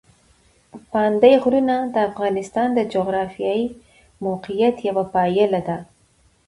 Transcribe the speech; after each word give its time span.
پابندي 0.89 1.31
غرونه 1.43 1.75
د 1.93 1.95
افغانستان 2.09 2.67
د 2.73 2.79
جغرافیایي 2.93 3.65
موقیعت 4.25 4.75
یوه 4.89 5.03
پایله 5.13 5.61
ده. 5.67 5.77